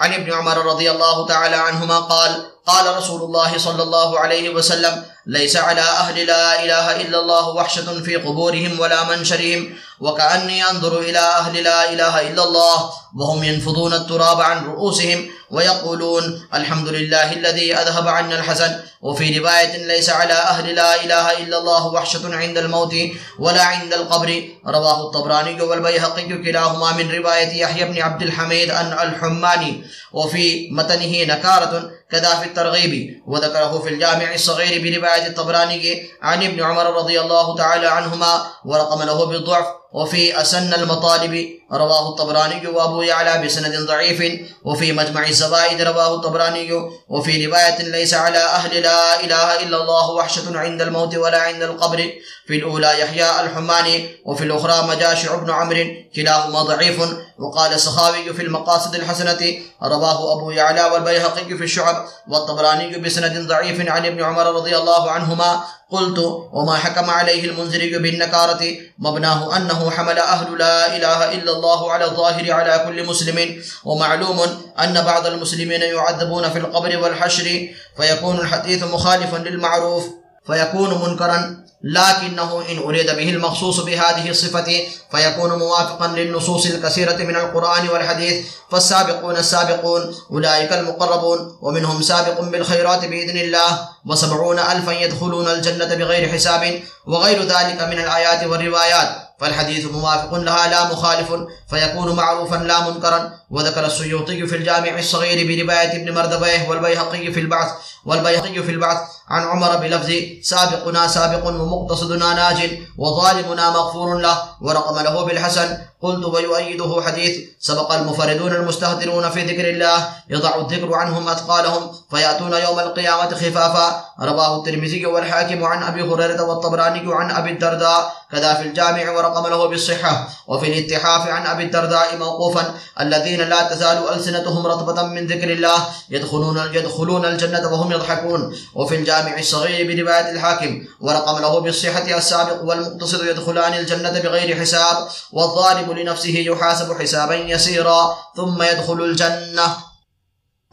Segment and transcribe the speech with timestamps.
[0.00, 5.04] عن ابن عمر رضي الله تعالى عنهما قال قال رسول الله صلى الله عليه وسلم
[5.26, 11.18] ليس على أهل لا إله إلا الله وحشة في قبورهم ولا منشرهم وكأني أنظر إلى
[11.18, 16.24] أهل لا إله إلا الله وهم ينفضون التراب عن رؤوسهم ويقولون
[16.54, 21.86] الحمد لله الذي أذهب عنا الحزن وفي رواية ليس على أهل لا إله إلا الله
[21.86, 22.94] وحشة عند الموت
[23.38, 29.84] ولا عند القبر رواه الطبراني والبيهقي كلاهما من رواية يحيى بن عبد الحميد أن الحماني
[30.12, 36.86] وفي متنه نكارة كذا في الترغيب، وذكره في الجامع الصغير برواية الطبراني عن ابن عمر
[36.96, 43.76] رضي الله تعالى عنهما، ورقم له بالضعف، وفي أسن المطالب، رواه الطبراني وابو يعلى بسند
[43.76, 46.72] ضعيف، وفي مجمع الزوائد رواه الطبراني،
[47.08, 52.12] وفي رواية ليس على أهل لا إله إلا الله وحشة عند الموت ولا عند القبر
[52.46, 55.84] في الأولى يحيى الحماني وفي الأخرى مجاشع بن عمرو
[56.16, 57.00] كلاهما ضعيف.
[57.38, 64.06] وقال السخاوي في المقاصد الحسنة رواه أبو يعلى والبيهقي في الشعب والطبراني بسند ضعيف عن
[64.06, 65.60] ابن عمر رضي الله عنهما.
[65.90, 66.18] قلت
[66.52, 72.52] وما حكم عليه المنذري بالنكارة؟ مبناه أنه حمل أهل لا إله إلا الله على الظاهر
[72.52, 73.62] على كل مسلم.
[73.84, 74.40] ومعلوم
[74.80, 80.04] أن بعض المسلمين يعذبون في القبر والحشر فيكون الحديث مخالفا للمعروف
[80.46, 81.63] فيكون منكرا.
[81.84, 84.82] لكنه إن أريد به المخصوص بهذه الصفة
[85.12, 93.36] فيكون موافقا للنصوص الكثيرة من القرآن والحديث فالسابقون السابقون أولئك المقربون ومنهم سابق بالخيرات بإذن
[93.36, 99.08] الله وسبعون ألفا يدخلون الجنة بغير حساب وغير ذلك من الآيات والروايات
[99.40, 101.32] فالحديث موافق لها لا مخالف
[101.70, 107.70] فيكون معروفا لا منكرا وذكر السيوطي في الجامع الصغير برواية ابن مردويه والبيهقي في البعث
[108.06, 112.58] والبيهقي في البعث عن عمر بلفظ سابقنا سابق ومقتصدنا ناج
[112.98, 115.78] وظالمنا مغفور له ورقم له بالحسن.
[116.04, 122.78] قلت ويؤيده حديث سبق المفردون المستهدرون في ذكر الله يضع الذكر عنهم أثقالهم فيأتون يوم
[122.80, 124.04] القيامة خفافا.
[124.20, 128.12] رواه الترمذي والحاكم عن أبي هريرة والطبراني عن أبي الدرداء.
[128.32, 130.28] كذا في الجامع ورقم له بالصحة.
[130.46, 135.78] وفي الاتحاف عن أبي الدرداء موقوفا الذين لا تزال ألسنتهم رطبة من ذكر الله
[136.10, 138.54] يدخلون يدخلون الجنة وهم يضحكون.
[138.74, 144.96] وفي الجامع الصغير برواية الحاكم، ورقم له بالصحة السابق والمقتصد يدخلان الجنة بغير حساب،
[145.32, 149.68] والظالم لنفسه يحاسب حسابا يسيرا، ثم يدخل الجنة.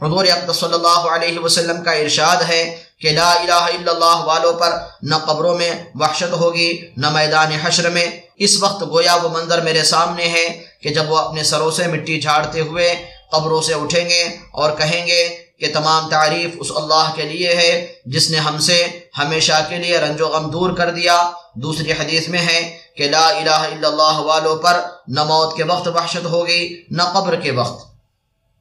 [0.02, 4.52] حضور اقدس صلی اللہ علیہ وسلم کا ارشاد ہے کہ لا الہ الا اللہ والوں
[4.52, 4.70] پر
[5.02, 8.06] نہ قبروں میں وحشت ہوگی، نہ میدان حشر میں۔
[8.36, 12.20] اس وقت گویا وہ منظر میرے سامنے ہے کہ جب وہ اپنے سروں سے مٹی
[12.20, 14.22] جھاڑتے ہوئے قبروں سے اٹھیں گے
[14.52, 18.86] اور کہیں گے کہ تمام تعریف اس اللہ کے لیے ہے، جس نے ہم سے
[19.18, 23.28] ہمیشہ کے لیے رنج و غم دور کر دیا۔ دوسری حدیث میں ہے کہ لا
[23.28, 27.86] الہ الا اللہ والوں پر نہ موت کے وقت وحشت ہوگی، نہ قبر کے وقت۔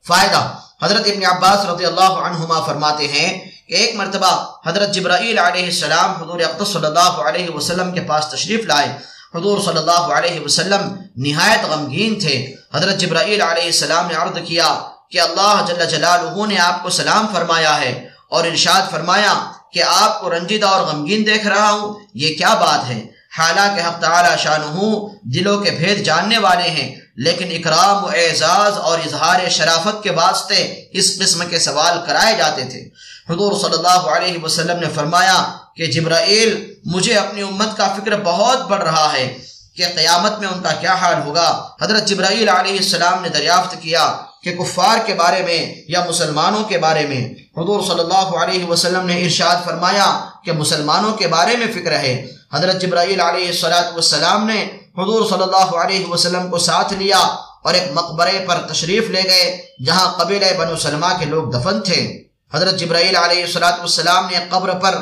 [0.07, 0.41] فائدہ،
[0.83, 3.29] حضرت ابن عباس رضی اللہ عنہما فرماتے ہیں
[3.67, 4.31] کہ ایک مرتبہ
[4.65, 8.89] حضرت جبرائیل علیہ السلام حضور اقدس صلی اللہ علیہ وسلم کے پاس تشریف لائے۔
[9.35, 14.90] حضور صلی اللہ علیہ وسلم نہایت غمگین تھے۔ حضرت جبرائیل علیہ السلام نے عرض کیا
[15.11, 17.91] کہ اللہ جل جلالہ نے آپ کو سلام فرمایا ہے
[18.29, 19.33] اور ارشاد فرمایا
[19.73, 22.99] کہ آپ کو رنجیدہ اور غمگین دیکھ رہا ہوں، یہ کیا بات ہے؟
[23.37, 24.89] حالانکہ حق تعالی شانہ
[25.33, 30.63] دلوں کے بھید جاننے والے ہیں، لیکن اکرام و اعزاز اور اظہار شرافت کے واسطے
[30.91, 32.81] اس قسم کے سوال کرائے جاتے تھے۔
[33.29, 35.37] حضور صلی اللہ علیہ وسلم نے فرمایا
[35.75, 36.49] کہ جبرائیل
[36.85, 39.25] مجھے اپنی امت کا فکر بہت بڑھ رہا ہے
[39.75, 41.49] کہ قیامت میں ان کا کیا حال ہوگا؟
[41.81, 44.03] حضرت جبرائیل علیہ السلام نے دریافت کیا
[44.43, 47.21] کہ کفار کے بارے میں یا مسلمانوں کے بارے میں
[47.57, 52.27] حضور صلی اللہ علیہ وسلم نے ارشاد فرمایا کہ مسلمانوں کے بارے میں فکر ہے۔
[52.53, 54.63] حضرت جبرائیل علیہ السلام نے
[54.97, 57.19] حضور صلی اللہ علیہ وسلم کو ساتھ لیا
[57.63, 62.23] اور ایک مقبرے پر تشریف لے گئے جہاں قبیلہ بنو سلمہ کے لوگ دفن تھے۔
[62.53, 64.95] حضرت جبرائیل علیہ السلام نے قبر پر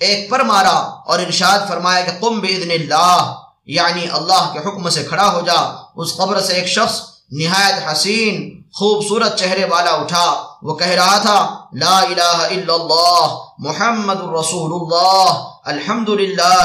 [0.00, 3.34] ایک پر مارا اور ارشاد فرمایا کہ قم باذن اللہ
[3.66, 5.60] یعنی اللہ کے حکم سے کھڑا ہو جا۔
[5.96, 11.64] اس قبر سے ایک شخص نہایت حسین خوبصورت چہرے والا اٹھا۔ وہ کہہ رہا تھا،
[11.72, 16.08] لا الہ الا اللہ، محمد رسول اللہ الحمد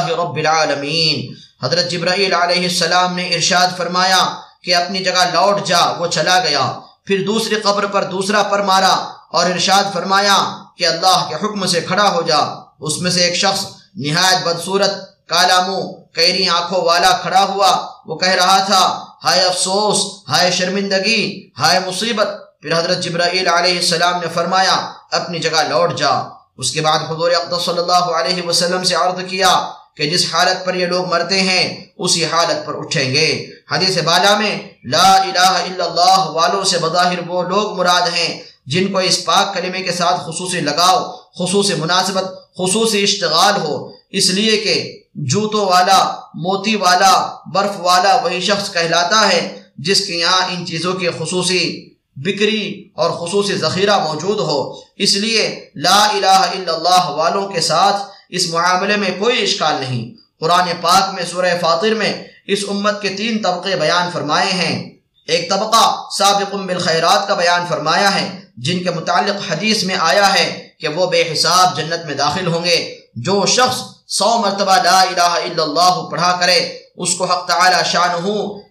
[0.09, 1.33] رب العالمین۔
[1.65, 6.79] حضرت جبرائیل علیہ السلام نے ارشاد فرمایا کہ اپنی جگہ لوٹ جا، وہ چلا گیا۔
[7.05, 11.81] پھر دوسری قبر پر دوسرا پر مارا اور ارشاد فرمایا کہ اللہ کے حکم سے
[11.81, 12.39] کھڑا ہو جا۔
[12.79, 13.65] اس میں سے ایک شخص
[13.95, 15.85] نہایت بدصورت کالا منہ
[16.15, 22.27] کیری آنکھوں والا کھڑا ہوا، وہ کہہ رہا تھا، ہائے افسوس، ہائے شرمندگی، ہائے مصیبت۔
[22.61, 26.09] پھر حضرت جبرائیل علیہ السلام نے فرمایا، اپنی جگہ لوٹ جا۔
[26.57, 30.65] اس کے بعد حضور اقدس صلی اللہ علیہ وسلم سے عرض کیا کہ جس حالت
[30.65, 35.53] پر یہ لوگ مرتے ہیں، اسی حالت پر اٹھیں گے۔ حدیث بالا میں، لا الہ
[35.67, 39.91] الا اللہ والوں سے بظاہر وہ لوگ مراد ہیں جن کو اس پاک کلمے کے
[39.91, 42.23] ساتھ خصوصی لگاؤ، خصوصی مناسبت،
[42.57, 49.29] خصوصی اشتغال ہو۔ اس لیے کہ جوتوں والا، موتی والا، برف والا وہی شخص کہلاتا
[49.29, 55.15] ہے جس کے یہاں ان چیزوں کی خصوصی بکری اور خصوصی ذخیرہ موجود ہو۔ اس
[55.15, 57.95] لیے لا الہ الا اللہ والوں کے ساتھ
[58.29, 63.09] اس معاملے میں کوئی اشکال نہیں۔ قرآن پاک میں سورہ فاطر میں اس امت کے
[63.09, 64.89] تین طبقے بیان فرمائے ہیں۔
[65.27, 70.67] ایک طبقہ سابق بالخیرات کا بیان فرمایا ہے، جن کے متعلق حدیث میں آیا ہے
[70.79, 75.21] کہ وہ بے حساب جنت میں داخل ہوں گے۔ جو شخص سو مرتبہ لا الہ
[75.21, 76.57] الا اللہ پڑھا کرے،
[76.95, 78.11] اس کو حق تعالی شان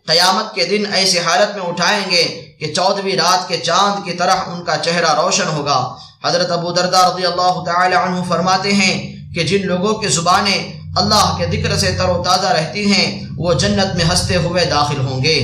[0.07, 2.23] قیامت کے دن ایسی حالت میں اٹھائیں گے
[2.61, 5.79] کہ چودویں رات کے چاند کی طرح ان کا چہرہ روشن ہوگا۔
[6.25, 8.95] حضرت ابو دردہ رضی اللہ تعالی عنہ فرماتے ہیں
[9.35, 10.59] کہ جن لوگوں کی زبانیں
[10.97, 13.07] اللہ کے ذکر سے تر و تازہ رہتی ہیں،
[13.39, 15.39] وہ جنت میں ہنستے ہوئے داخل ہوں گے۔